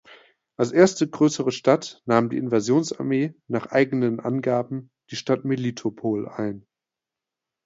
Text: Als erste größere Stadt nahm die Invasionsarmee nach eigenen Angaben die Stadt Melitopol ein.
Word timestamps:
Als 0.57 0.71
erste 0.71 1.07
größere 1.07 1.51
Stadt 1.51 2.01
nahm 2.07 2.31
die 2.31 2.37
Invasionsarmee 2.37 3.35
nach 3.47 3.67
eigenen 3.67 4.19
Angaben 4.19 4.89
die 5.11 5.15
Stadt 5.15 5.45
Melitopol 5.45 6.27
ein. 6.27 6.65